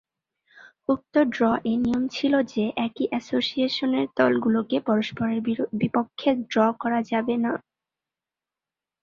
[0.89, 5.39] উক্ত ড্র-এ নিয়ম ছিল যে একই এসোসিয়েশনের দলগুলোকে পরস্পরের
[5.81, 7.51] বিপক্ষে ড্র করা যাবে না।